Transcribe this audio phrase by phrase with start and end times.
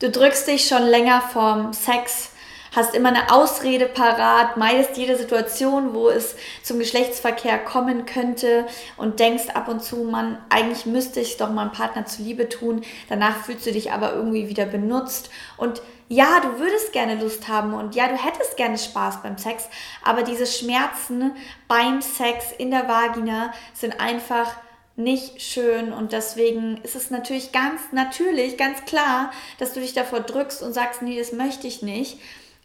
[0.00, 2.30] Du drückst dich schon länger vorm Sex,
[2.74, 8.66] hast immer eine Ausrede parat, meidest jede Situation, wo es zum Geschlechtsverkehr kommen könnte
[8.96, 12.82] und denkst ab und zu, man, eigentlich müsste ich doch meinem Partner zuliebe tun.
[13.08, 17.72] Danach fühlst du dich aber irgendwie wieder benutzt und ja, du würdest gerne Lust haben
[17.72, 19.68] und ja, du hättest gerne Spaß beim Sex,
[20.04, 21.32] aber diese Schmerzen
[21.68, 24.56] beim Sex in der Vagina sind einfach
[24.96, 30.20] nicht schön und deswegen ist es natürlich ganz natürlich, ganz klar, dass du dich davor
[30.20, 32.20] drückst und sagst, nee, das möchte ich nicht,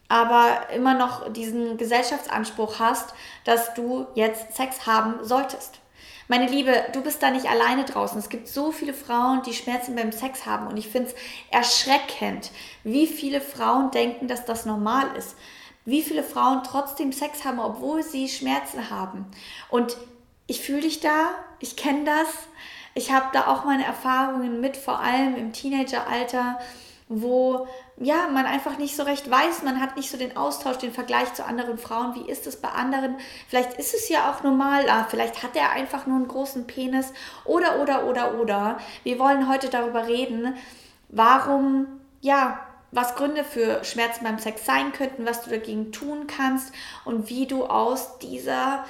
[0.09, 3.13] aber immer noch diesen Gesellschaftsanspruch hast,
[3.45, 5.79] dass du jetzt Sex haben solltest.
[6.27, 8.19] Meine Liebe, du bist da nicht alleine draußen.
[8.19, 11.15] Es gibt so viele Frauen, die Schmerzen beim Sex haben und ich finde es
[11.49, 12.51] erschreckend,
[12.83, 15.35] wie viele Frauen denken, dass das normal ist.
[15.85, 19.25] Wie viele Frauen trotzdem Sex haben, obwohl sie Schmerzen haben.
[19.69, 19.97] Und
[20.45, 22.27] ich fühle dich da, ich kenne das.
[22.93, 26.59] Ich habe da auch meine Erfahrungen mit, vor allem im Teenageralter,
[27.07, 27.67] wo
[27.97, 31.33] ja, man einfach nicht so recht weiß, man hat nicht so den Austausch, den Vergleich
[31.33, 32.15] zu anderen Frauen.
[32.15, 33.15] Wie ist es bei anderen?
[33.47, 37.11] Vielleicht ist es ja auch normal, ah, vielleicht hat er einfach nur einen großen Penis
[37.45, 38.77] oder, oder, oder, oder.
[39.03, 40.55] Wir wollen heute darüber reden,
[41.09, 41.87] warum,
[42.21, 42.59] ja,
[42.91, 46.73] was Gründe für Schmerzen beim Sex sein könnten, was du dagegen tun kannst
[47.05, 48.85] und wie du aus dieser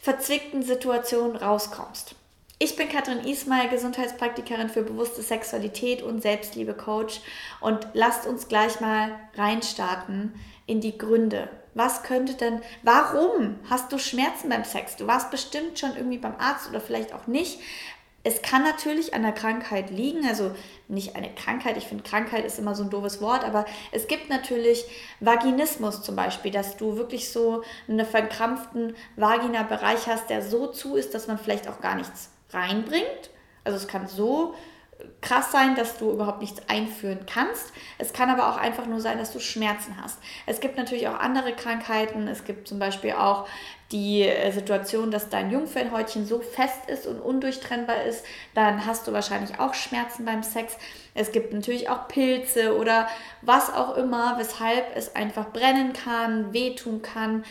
[0.00, 2.14] verzwickten Situation rauskommst.
[2.60, 7.20] Ich bin Katrin Ismail, Gesundheitspraktikerin für bewusste Sexualität und Selbstliebe-Coach
[7.60, 10.34] und lasst uns gleich mal reinstarten
[10.66, 11.48] in die Gründe.
[11.74, 14.96] Was könnte denn, warum hast du Schmerzen beim Sex?
[14.96, 17.60] Du warst bestimmt schon irgendwie beim Arzt oder vielleicht auch nicht.
[18.28, 20.54] Es kann natürlich an der Krankheit liegen, also
[20.86, 24.28] nicht eine Krankheit, ich finde Krankheit ist immer so ein doofes Wort, aber es gibt
[24.28, 24.84] natürlich
[25.20, 31.14] Vaginismus zum Beispiel, dass du wirklich so einen verkrampften Vagina-Bereich hast, der so zu ist,
[31.14, 33.30] dass man vielleicht auch gar nichts reinbringt.
[33.64, 34.54] Also es kann so
[35.22, 37.72] krass sein, dass du überhaupt nichts einführen kannst.
[37.96, 40.18] Es kann aber auch einfach nur sein, dass du Schmerzen hast.
[40.44, 42.28] Es gibt natürlich auch andere Krankheiten.
[42.28, 43.48] Es gibt zum Beispiel auch
[43.92, 48.24] die äh, Situation, dass dein Jungfernhäutchen so fest ist und undurchtrennbar ist,
[48.54, 50.76] dann hast du wahrscheinlich auch Schmerzen beim Sex.
[51.14, 53.08] Es gibt natürlich auch Pilze oder
[53.42, 57.44] was auch immer, weshalb es einfach brennen kann, wehtun kann.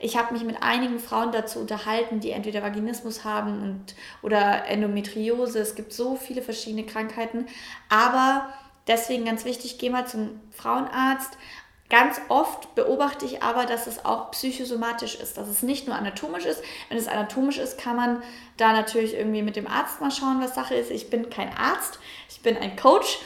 [0.00, 5.60] Ich habe mich mit einigen Frauen dazu unterhalten, die entweder Vaginismus haben und, oder Endometriose.
[5.60, 7.46] Es gibt so viele verschiedene Krankheiten.
[7.88, 8.52] Aber
[8.88, 11.38] deswegen ganz wichtig, geh mal zum Frauenarzt.
[11.90, 16.46] Ganz oft beobachte ich aber, dass es auch psychosomatisch ist, dass es nicht nur anatomisch
[16.46, 16.62] ist.
[16.88, 18.22] Wenn es anatomisch ist, kann man
[18.56, 20.90] da natürlich irgendwie mit dem Arzt mal schauen, was Sache ist.
[20.90, 21.98] Ich bin kein Arzt,
[22.30, 23.18] ich bin ein Coach,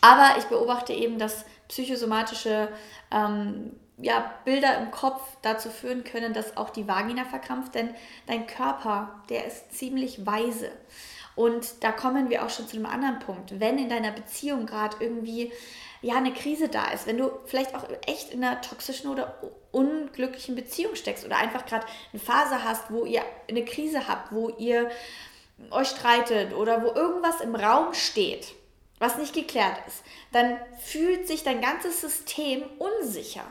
[0.00, 2.68] aber ich beobachte eben, dass psychosomatische
[3.10, 7.90] ähm, ja, Bilder im Kopf dazu führen können, dass auch die Vagina verkrampft, denn
[8.26, 10.70] dein Körper, der ist ziemlich weise.
[11.36, 13.58] Und da kommen wir auch schon zu einem anderen Punkt.
[13.58, 15.52] Wenn in deiner Beziehung gerade irgendwie
[16.04, 19.40] ja eine Krise da ist, wenn du vielleicht auch echt in einer toxischen oder
[19.72, 24.50] unglücklichen Beziehung steckst oder einfach gerade eine Phase hast, wo ihr eine Krise habt, wo
[24.50, 24.90] ihr
[25.70, 28.54] euch streitet oder wo irgendwas im Raum steht,
[28.98, 33.44] was nicht geklärt ist, dann fühlt sich dein ganzes System unsicher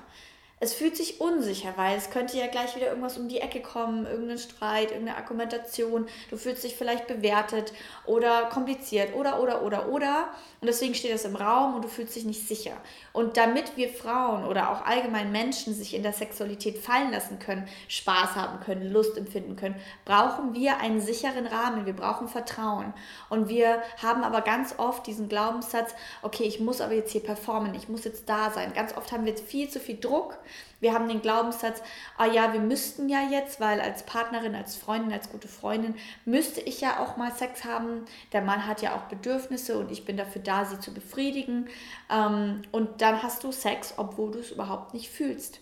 [0.63, 4.05] es fühlt sich unsicher, weil es könnte ja gleich wieder irgendwas um die Ecke kommen,
[4.05, 6.07] irgendein Streit, irgendeine Argumentation.
[6.29, 7.73] Du fühlst dich vielleicht bewertet
[8.05, 10.29] oder kompliziert oder, oder, oder, oder.
[10.61, 12.77] Und deswegen steht das im Raum und du fühlst dich nicht sicher.
[13.11, 17.67] Und damit wir Frauen oder auch allgemein Menschen sich in der Sexualität fallen lassen können,
[17.89, 19.75] Spaß haben können, Lust empfinden können,
[20.05, 21.85] brauchen wir einen sicheren Rahmen.
[21.85, 22.93] Wir brauchen Vertrauen.
[23.29, 27.75] Und wir haben aber ganz oft diesen Glaubenssatz, okay, ich muss aber jetzt hier performen,
[27.75, 28.71] ich muss jetzt da sein.
[28.73, 30.37] Ganz oft haben wir jetzt viel zu viel Druck
[30.83, 31.81] wir haben den Glaubenssatz,
[32.17, 36.59] ah ja, wir müssten ja jetzt, weil als Partnerin, als Freundin, als gute Freundin müsste
[36.59, 38.03] ich ja auch mal Sex haben.
[38.33, 41.69] Der Mann hat ja auch Bedürfnisse und ich bin dafür da, sie zu befriedigen.
[42.11, 45.61] Ähm, und dann hast du Sex, obwohl du es überhaupt nicht fühlst.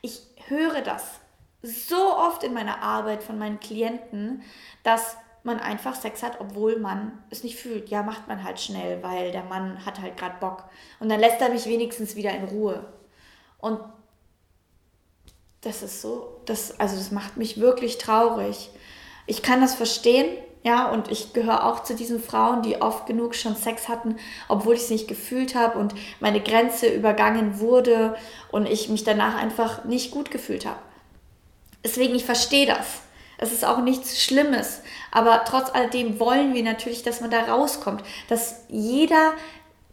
[0.00, 1.20] Ich höre das
[1.62, 4.42] so oft in meiner Arbeit von meinen Klienten,
[4.82, 7.90] dass man einfach Sex hat, obwohl man es nicht fühlt.
[7.90, 10.64] Ja, macht man halt schnell, weil der Mann hat halt gerade Bock.
[11.00, 12.86] Und dann lässt er mich wenigstens wieder in Ruhe.
[13.58, 13.80] Und
[15.62, 18.70] das ist so, das, also das macht mich wirklich traurig.
[19.26, 20.26] Ich kann das verstehen,
[20.64, 24.16] ja, und ich gehöre auch zu diesen Frauen, die oft genug schon Sex hatten,
[24.48, 28.16] obwohl ich es nicht gefühlt habe und meine Grenze übergangen wurde
[28.52, 30.78] und ich mich danach einfach nicht gut gefühlt habe.
[31.84, 33.00] Deswegen, ich verstehe das.
[33.38, 34.82] Es ist auch nichts Schlimmes.
[35.10, 38.04] Aber trotz alledem wollen wir natürlich, dass man da rauskommt.
[38.28, 39.32] Dass jeder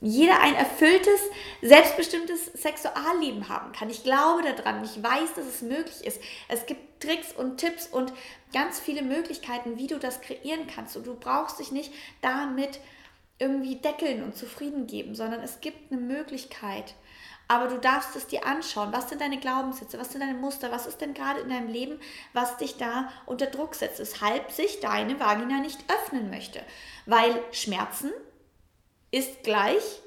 [0.02, 1.20] jeder ein erfülltes,
[1.62, 3.90] selbstbestimmtes Sexualleben haben kann.
[3.90, 6.22] Ich glaube daran, ich weiß, dass es möglich ist.
[6.48, 8.14] Es gibt Tricks und Tipps und
[8.54, 10.96] ganz viele Möglichkeiten, wie du das kreieren kannst.
[10.96, 12.80] Und du brauchst dich nicht damit
[13.40, 16.94] irgendwie deckeln und zufrieden geben, sondern es gibt eine Möglichkeit.
[17.48, 18.94] Aber du darfst es dir anschauen.
[18.94, 20.00] Was sind deine Glaubenssätze?
[20.00, 20.72] Was sind deine Muster?
[20.72, 22.00] Was ist denn gerade in deinem Leben,
[22.32, 24.00] was dich da unter Druck setzt?
[24.00, 26.62] Weshalb sich deine Vagina nicht öffnen möchte.
[27.08, 28.12] Weil Schmerzen
[29.12, 30.02] ist gleich,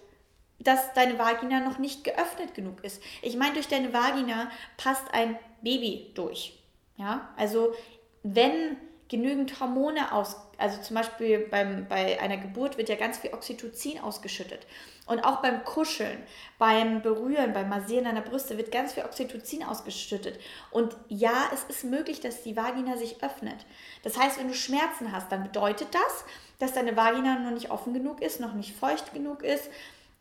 [0.59, 3.03] dass deine Vagina noch nicht geöffnet genug ist.
[3.21, 6.59] Ich meine, durch deine Vagina passt ein Baby durch.
[6.97, 7.75] Ja, also
[8.23, 8.77] wenn
[9.13, 14.01] genügend Hormone aus, also zum Beispiel beim, bei einer Geburt wird ja ganz viel Oxytocin
[14.01, 14.67] ausgeschüttet.
[15.07, 16.23] Und auch beim Kuscheln,
[16.59, 20.41] beim Berühren, beim Massieren deiner Brüste wird ganz viel Oxytocin ausgeschüttet.
[20.71, 23.67] Und ja, es ist möglich, dass die Vagina sich öffnet.
[24.03, 26.25] Das heißt, wenn du Schmerzen hast, dann bedeutet das,
[26.59, 29.69] dass deine Vagina noch nicht offen genug ist, noch nicht feucht genug ist,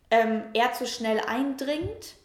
[0.09, 2.15] ähm, eher zu schnell eindringt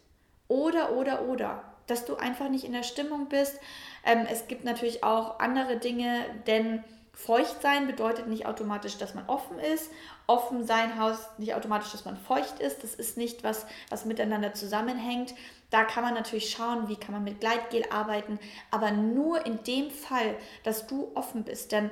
[0.48, 1.62] oder, oder, oder.
[1.86, 3.60] Dass du einfach nicht in der Stimmung bist,
[4.06, 6.82] ähm, es gibt natürlich auch andere Dinge, denn
[7.12, 9.90] feucht sein bedeutet nicht automatisch, dass man offen ist.
[10.26, 12.82] Offen sein heißt nicht automatisch, dass man feucht ist.
[12.82, 15.34] Das ist nicht was, was miteinander zusammenhängt.
[15.70, 18.38] Da kann man natürlich schauen, wie kann man mit Gleitgel arbeiten,
[18.70, 21.72] aber nur in dem Fall, dass du offen bist.
[21.72, 21.90] Denn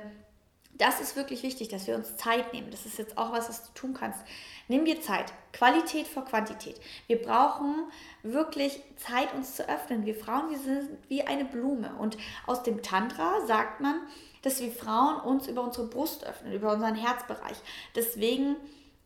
[0.77, 2.69] das ist wirklich wichtig, dass wir uns Zeit nehmen.
[2.69, 4.19] Das ist jetzt auch was, was du tun kannst.
[4.67, 5.31] Nimm dir Zeit.
[5.53, 6.79] Qualität vor Quantität.
[7.07, 7.75] Wir brauchen
[8.23, 10.05] wirklich Zeit, uns zu öffnen.
[10.05, 11.95] Wir Frauen, wir sind wie eine Blume.
[11.97, 14.01] Und aus dem Tantra sagt man,
[14.41, 17.57] dass wir Frauen uns über unsere Brust öffnen, über unseren Herzbereich.
[17.95, 18.57] Deswegen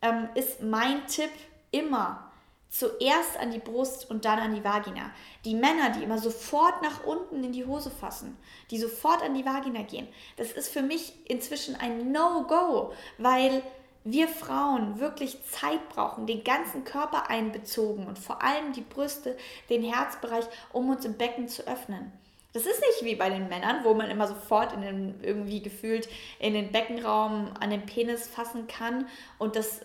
[0.01, 1.31] ähm, ist mein Tipp
[1.71, 2.28] immer,
[2.69, 5.11] zuerst an die Brust und dann an die Vagina.
[5.43, 8.37] Die Männer, die immer sofort nach unten in die Hose fassen,
[8.69, 10.07] die sofort an die Vagina gehen,
[10.37, 13.63] das ist für mich inzwischen ein No-Go, weil
[14.03, 19.35] wir Frauen wirklich Zeit brauchen, den ganzen Körper einbezogen und vor allem die Brüste,
[19.69, 22.11] den Herzbereich, um uns im Becken zu öffnen.
[22.53, 26.07] Das ist nicht wie bei den Männern, wo man immer sofort in den, irgendwie gefühlt
[26.39, 29.07] in den Beckenraum an den Penis fassen kann
[29.37, 29.81] und das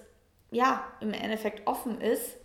[0.51, 2.37] ja im Endeffekt offen ist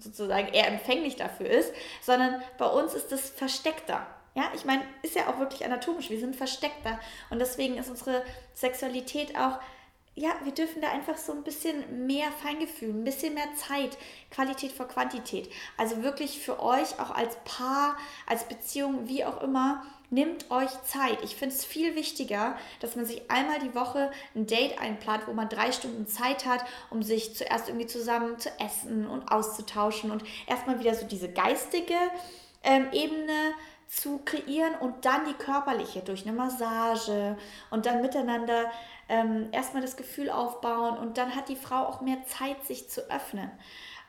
[0.00, 4.06] sozusagen eher empfänglich dafür ist, sondern bei uns ist es versteckter.
[4.34, 7.00] Ja, ich meine, ist ja auch wirklich anatomisch, wir sind versteckter
[7.30, 8.22] und deswegen ist unsere
[8.54, 9.58] Sexualität auch
[10.14, 13.96] ja, wir dürfen da einfach so ein bisschen mehr Feingefühl, ein bisschen mehr Zeit,
[14.30, 15.50] Qualität vor Quantität.
[15.76, 17.96] Also wirklich für euch auch als Paar,
[18.26, 21.22] als Beziehung, wie auch immer, Nehmt euch Zeit.
[21.22, 25.32] Ich finde es viel wichtiger, dass man sich einmal die Woche ein Date einplant, wo
[25.32, 30.24] man drei Stunden Zeit hat, um sich zuerst irgendwie zusammen zu essen und auszutauschen und
[30.48, 31.94] erstmal wieder so diese geistige
[32.64, 33.54] ähm, Ebene
[33.90, 37.36] zu kreieren und dann die körperliche durch eine Massage
[37.70, 38.70] und dann miteinander
[39.08, 43.10] ähm, erstmal das Gefühl aufbauen und dann hat die Frau auch mehr Zeit, sich zu
[43.10, 43.50] öffnen.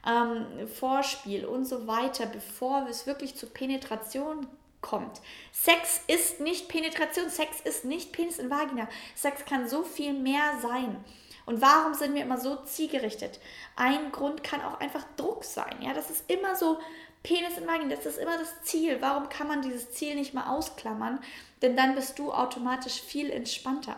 [0.08, 4.48] Ähm, Vorspiel und so weiter, bevor es wirklich zur Penetration
[4.82, 5.20] kommt.
[5.52, 8.88] Sex ist nicht Penetration, Sex ist nicht Penis in Vagina.
[9.16, 11.04] Sex kann so viel mehr sein.
[11.48, 13.40] Und warum sind wir immer so zielgerichtet?
[13.76, 15.76] Ein Grund kann auch einfach Druck sein.
[15.82, 16.80] Ja, das ist immer so
[17.24, 18.98] Penis in Vagina, das ist immer das Ziel.
[19.00, 21.20] Warum kann man dieses Ziel nicht mal ausklammern?
[21.62, 23.98] Denn dann bist du automatisch viel entspannter.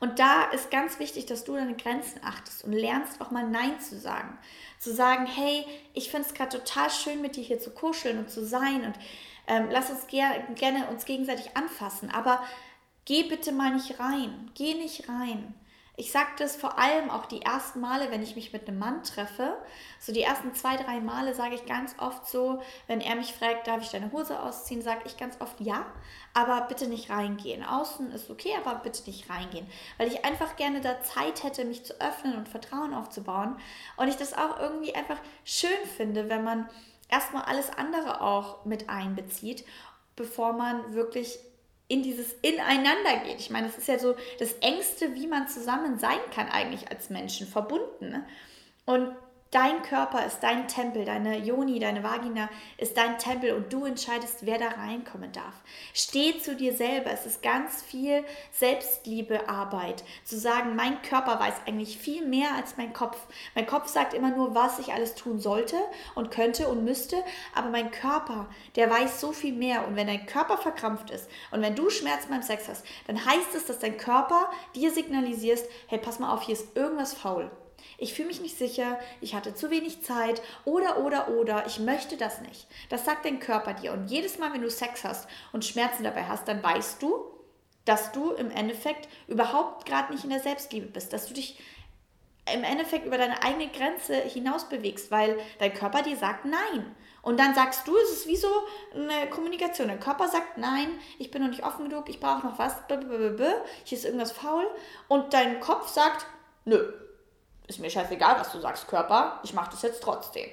[0.00, 3.80] Und da ist ganz wichtig, dass du deine Grenzen achtest und lernst auch mal Nein
[3.80, 4.38] zu sagen.
[4.78, 8.30] Zu sagen, hey, ich finde es gerade total schön, mit dir hier zu kuscheln und
[8.30, 8.94] zu sein und
[9.48, 12.44] ähm, lass uns ger gerne uns gegenseitig anfassen, aber
[13.06, 14.50] geh bitte mal nicht rein.
[14.54, 15.54] Geh nicht rein.
[15.98, 19.02] Ich sage das vor allem auch die ersten Male, wenn ich mich mit einem Mann
[19.02, 19.56] treffe.
[19.98, 23.66] So die ersten zwei, drei Male sage ich ganz oft so, wenn er mich fragt,
[23.66, 25.86] darf ich deine Hose ausziehen, sage ich ganz oft ja,
[26.34, 27.64] aber bitte nicht reingehen.
[27.64, 29.66] Außen ist okay, aber bitte nicht reingehen.
[29.96, 33.56] Weil ich einfach gerne da Zeit hätte, mich zu öffnen und Vertrauen aufzubauen.
[33.96, 36.70] Und ich das auch irgendwie einfach schön finde, wenn man
[37.08, 39.64] erstmal alles andere auch mit einbezieht,
[40.14, 41.40] bevor man wirklich
[41.88, 43.40] in dieses Ineinander geht.
[43.40, 47.10] Ich meine, das ist ja so das Engste, wie man zusammen sein kann eigentlich als
[47.10, 48.10] Menschen, verbunden.
[48.10, 48.26] Ne?
[48.84, 49.16] Und
[49.50, 54.44] Dein Körper ist dein Tempel, deine Joni, deine Vagina ist dein Tempel und du entscheidest,
[54.44, 55.54] wer da reinkommen darf.
[55.94, 57.10] Steh zu dir selber.
[57.10, 60.04] Es ist ganz viel Selbstliebearbeit.
[60.22, 63.16] Zu sagen, mein Körper weiß eigentlich viel mehr als mein Kopf.
[63.54, 65.76] Mein Kopf sagt immer nur, was ich alles tun sollte
[66.14, 67.16] und könnte und müsste,
[67.54, 69.88] aber mein Körper, der weiß so viel mehr.
[69.88, 73.54] Und wenn dein Körper verkrampft ist und wenn du Schmerzen beim Sex hast, dann heißt
[73.54, 77.50] es, dass dein Körper dir signalisierst, hey, pass mal auf, hier ist irgendwas faul
[77.98, 82.16] ich fühle mich nicht sicher, ich hatte zu wenig Zeit oder, oder, oder, ich möchte
[82.16, 82.66] das nicht.
[82.88, 83.92] Das sagt dein Körper dir.
[83.92, 87.24] Und jedes Mal, wenn du Sex hast und Schmerzen dabei hast, dann weißt du,
[87.84, 91.58] dass du im Endeffekt überhaupt gerade nicht in der Selbstliebe bist, dass du dich
[92.52, 96.94] im Endeffekt über deine eigene Grenze hinaus bewegst, weil dein Körper dir sagt Nein.
[97.22, 98.48] Und dann sagst du, es ist wie so
[98.94, 99.88] eine Kommunikation.
[99.88, 102.76] Der Körper sagt Nein, ich bin noch nicht offen genug, ich brauche noch was,
[103.84, 104.66] hier ist irgendwas faul.
[105.08, 106.26] Und dein Kopf sagt
[106.64, 106.92] Nö,
[107.68, 110.48] ist mir scheißegal, was du sagst, Körper, ich mache das jetzt trotzdem.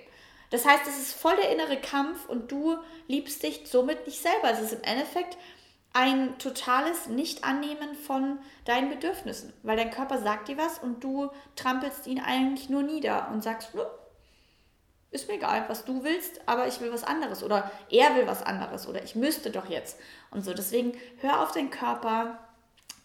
[0.51, 4.51] Das heißt, es ist voll der innere Kampf und du liebst dich somit nicht selber.
[4.51, 5.37] Es ist im Endeffekt
[5.93, 12.05] ein totales Nicht-Annehmen von deinen Bedürfnissen, weil dein Körper sagt dir was und du trampelst
[12.05, 13.69] ihn eigentlich nur nieder und sagst,
[15.11, 18.43] ist mir egal, was du willst, aber ich will was anderes oder er will was
[18.43, 19.97] anderes oder ich müsste doch jetzt
[20.31, 20.53] und so.
[20.53, 22.44] Deswegen hör auf deinen Körper,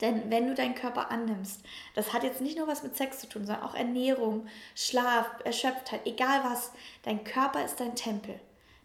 [0.00, 1.62] denn wenn du deinen Körper annimmst,
[1.94, 6.06] das hat jetzt nicht nur was mit Sex zu tun, sondern auch Ernährung, Schlaf, Erschöpftheit,
[6.06, 6.72] egal was.
[7.02, 8.38] Dein Körper ist dein Tempel.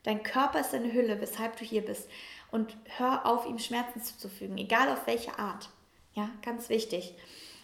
[0.03, 2.09] Dein Körper ist deine Hülle, weshalb du hier bist.
[2.51, 5.69] Und hör auf, ihm Schmerzen zuzufügen, egal auf welche Art.
[6.13, 7.15] Ja, ganz wichtig.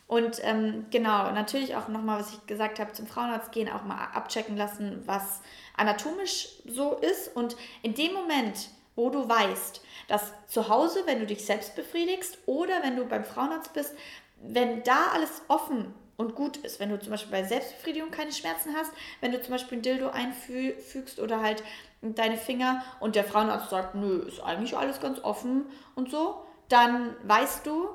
[0.07, 4.09] Und ähm, genau, natürlich auch nochmal, was ich gesagt habe, zum Frauenarzt gehen, auch mal
[4.13, 5.39] abchecken lassen, was
[5.77, 7.33] anatomisch so ist.
[7.33, 12.37] Und in dem Moment, wo du weißt, dass zu Hause, wenn du dich selbst befriedigst
[12.45, 13.93] oder wenn du beim Frauenarzt bist,
[14.41, 18.75] wenn da alles offen und gut ist, wenn du zum Beispiel bei Selbstbefriedigung keine Schmerzen
[18.75, 21.63] hast, wenn du zum Beispiel ein Dildo einfügst oder halt
[22.01, 27.15] deine Finger und der Frauenarzt sagt, nö, ist eigentlich alles ganz offen und so, dann
[27.23, 27.89] weißt du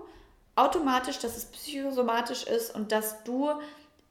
[0.55, 3.51] automatisch, dass es psychosomatisch ist und dass du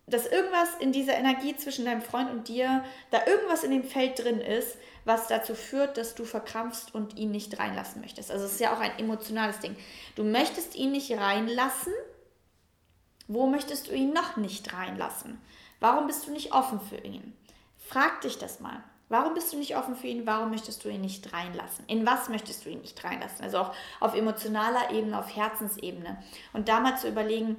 [0.07, 4.23] dass irgendwas in dieser Energie zwischen deinem Freund und dir, da irgendwas in dem Feld
[4.23, 8.31] drin ist, was dazu führt, dass du verkrampfst und ihn nicht reinlassen möchtest.
[8.31, 9.75] Also es ist ja auch ein emotionales Ding.
[10.15, 11.93] Du möchtest ihn nicht reinlassen.
[13.27, 15.41] Wo möchtest du ihn noch nicht reinlassen?
[15.79, 17.33] Warum bist du nicht offen für ihn?
[17.77, 18.83] Frag dich das mal.
[19.09, 20.25] Warum bist du nicht offen für ihn?
[20.25, 21.85] Warum möchtest du ihn nicht reinlassen?
[21.87, 23.43] In was möchtest du ihn nicht reinlassen?
[23.43, 26.23] Also auch auf emotionaler Ebene, auf Herzensebene.
[26.53, 27.57] Und da mal zu überlegen,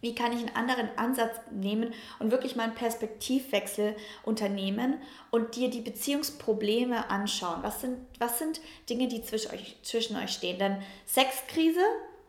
[0.00, 5.00] wie kann ich einen anderen Ansatz nehmen und wirklich mal einen Perspektivwechsel unternehmen
[5.30, 7.62] und dir die Beziehungsprobleme anschauen?
[7.62, 10.58] Was sind, was sind Dinge, die zwischen euch, zwischen euch stehen?
[10.58, 11.80] Denn Sexkrise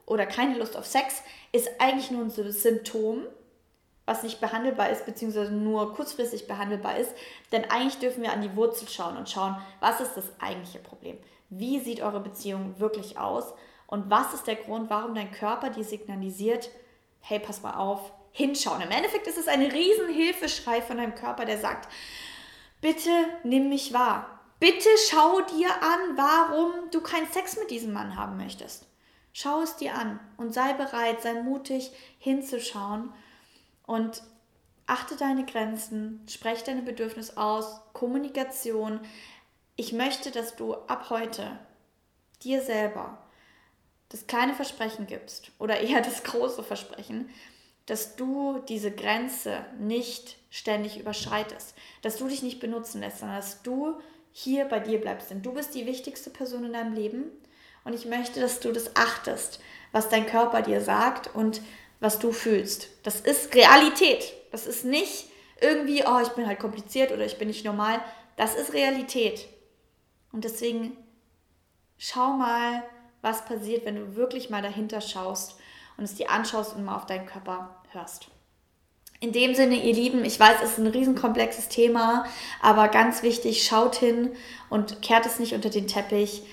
[0.05, 1.21] oder keine Lust auf Sex
[1.51, 3.23] ist eigentlich nur ein Symptom,
[4.05, 7.13] was nicht behandelbar ist, beziehungsweise nur kurzfristig behandelbar ist.
[7.51, 11.17] Denn eigentlich dürfen wir an die Wurzel schauen und schauen, was ist das eigentliche Problem?
[11.49, 13.53] Wie sieht eure Beziehung wirklich aus?
[13.85, 16.69] Und was ist der Grund, warum dein Körper dir signalisiert,
[17.21, 18.81] hey, pass mal auf, hinschauen.
[18.81, 21.89] Im Endeffekt ist es ein riesen Hilfeschrei von deinem Körper, der sagt,
[22.81, 23.09] bitte
[23.43, 24.39] nimm mich wahr.
[24.59, 28.87] Bitte schau dir an, warum du keinen Sex mit diesem Mann haben möchtest.
[29.31, 33.13] Schau es dir an und sei bereit, sei mutig hinzuschauen
[33.85, 34.21] und
[34.85, 38.99] achte deine Grenzen, spreche deine Bedürfnisse aus, Kommunikation.
[39.75, 41.59] Ich möchte, dass du ab heute
[42.43, 43.17] dir selber
[44.09, 47.29] das kleine Versprechen gibst oder eher das große Versprechen,
[47.85, 53.63] dass du diese Grenze nicht ständig überschreitest, dass du dich nicht benutzen lässt, sondern dass
[53.63, 53.99] du
[54.31, 55.31] hier bei dir bleibst.
[55.31, 57.23] Denn du bist die wichtigste Person in deinem Leben
[57.83, 59.59] und ich möchte, dass du das achtest,
[59.91, 61.61] was dein Körper dir sagt und
[61.99, 62.89] was du fühlst.
[63.03, 64.33] Das ist Realität.
[64.51, 65.25] Das ist nicht
[65.61, 67.99] irgendwie, oh, ich bin halt kompliziert oder ich bin nicht normal.
[68.37, 69.47] Das ist Realität.
[70.31, 70.95] Und deswegen
[71.97, 72.83] schau mal,
[73.21, 75.57] was passiert, wenn du wirklich mal dahinter schaust
[75.97, 78.27] und es dir anschaust und mal auf deinen Körper hörst.
[79.21, 82.25] In dem Sinne, ihr Lieben, ich weiß, es ist ein riesenkomplexes Thema,
[82.61, 84.31] aber ganz wichtig, schaut hin
[84.69, 86.43] und kehrt es nicht unter den Teppich.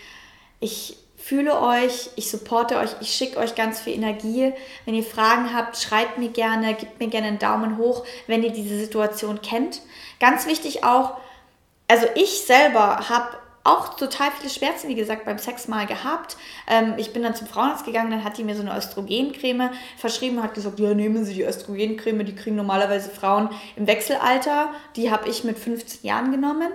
[0.58, 4.52] Ich fühle euch, ich supporte euch, ich schicke euch ganz viel Energie.
[4.84, 8.52] Wenn ihr Fragen habt, schreibt mir gerne, gebt mir gerne einen Daumen hoch, wenn ihr
[8.52, 9.82] diese Situation kennt.
[10.18, 11.18] Ganz wichtig auch,
[11.86, 16.36] also ich selber habe auch total viele Schmerzen, wie gesagt, beim Sex mal gehabt.
[16.68, 20.42] Ähm, ich bin dann zum Frauenarzt gegangen, dann hat die mir so eine Östrogencreme verschrieben,
[20.42, 24.70] hat gesagt, ja, nehmen Sie die Östrogencreme, die kriegen normalerweise Frauen im Wechselalter.
[24.96, 26.72] Die habe ich mit 15 Jahren genommen.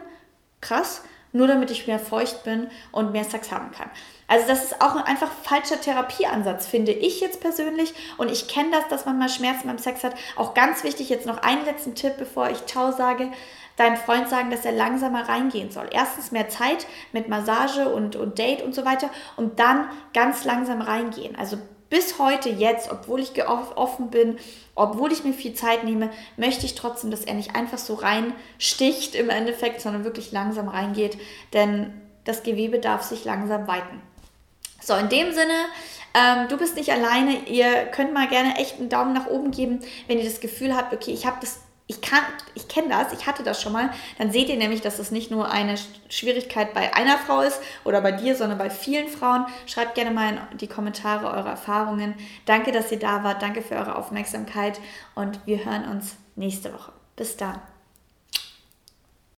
[0.59, 1.03] Krass.
[1.33, 3.89] Nur damit ich mehr feucht bin und mehr Sex haben kann.
[4.31, 7.93] Also das ist auch ein einfach falscher Therapieansatz, finde ich jetzt persönlich.
[8.17, 10.15] Und ich kenne das, dass man mal Schmerzen beim Sex hat.
[10.37, 13.27] Auch ganz wichtig, jetzt noch einen letzten Tipp, bevor ich Ciao sage
[13.75, 15.89] deinem Freund sagen, dass er langsamer reingehen soll.
[15.91, 20.81] Erstens mehr Zeit mit Massage und, und Date und so weiter und dann ganz langsam
[20.81, 21.35] reingehen.
[21.37, 21.57] Also
[21.89, 24.37] bis heute jetzt, obwohl ich offen bin,
[24.75, 29.13] obwohl ich mir viel Zeit nehme, möchte ich trotzdem, dass er nicht einfach so reinsticht
[29.13, 31.17] im Endeffekt, sondern wirklich langsam reingeht,
[31.51, 34.01] denn das Gewebe darf sich langsam weiten.
[34.81, 35.53] So, in dem Sinne,
[36.13, 37.47] ähm, du bist nicht alleine.
[37.47, 40.93] Ihr könnt mal gerne echt einen Daumen nach oben geben, wenn ihr das Gefühl habt,
[40.93, 41.61] okay, ich habe das
[41.91, 41.99] ich
[42.55, 45.29] ich kenne das, ich hatte das schon mal, dann seht ihr nämlich, dass es nicht
[45.29, 45.75] nur eine
[46.09, 49.45] Schwierigkeit bei einer Frau ist oder bei dir, sondern bei vielen Frauen.
[49.65, 52.15] Schreibt gerne mal in die Kommentare eure Erfahrungen.
[52.45, 53.41] Danke, dass ihr da wart.
[53.41, 54.79] Danke für eure Aufmerksamkeit
[55.15, 56.93] und wir hören uns nächste Woche.
[57.15, 57.61] Bis dann.